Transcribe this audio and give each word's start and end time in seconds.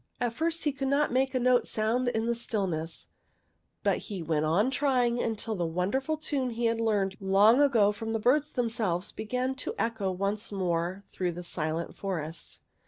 At 0.19 0.33
first 0.33 0.63
he 0.63 0.71
could 0.71 0.87
not 0.87 1.11
make 1.11 1.35
a 1.35 1.39
note 1.39 1.67
sound 1.67 2.07
in 2.07 2.25
the 2.25 2.33
stillness, 2.33 3.09
but 3.83 3.99
he 3.99 4.23
went 4.23 4.45
on 4.45 4.71
trying 4.71 5.21
until 5.21 5.53
the 5.53 5.67
wonderful 5.67 6.17
tune 6.17 6.49
he 6.49 6.65
had 6.65 6.81
learned 6.81 7.17
long 7.19 7.61
ago 7.61 7.91
from 7.91 8.11
the 8.11 8.19
birds 8.19 8.49
themselves 8.49 9.11
began 9.11 9.53
to 9.53 9.75
echo 9.77 10.11
once 10.11 10.51
more 10.51 11.03
through 11.11 11.33
the 11.33 11.43
silent 11.43 11.95
forest. 11.95 12.61